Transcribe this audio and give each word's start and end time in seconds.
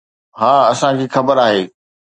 ها 0.39 0.53
اسان 0.71 0.93
کي 1.01 1.07
خبر 1.15 1.37
آهي. 1.47 1.61